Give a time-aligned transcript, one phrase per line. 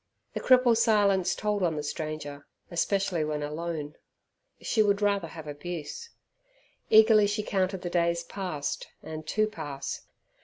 [0.33, 3.97] The cripple's silence told on the stranger, especially when alone.
[4.59, 6.09] She would rather have abuse.
[6.89, 10.01] Eagerly she counted the days past and to pass.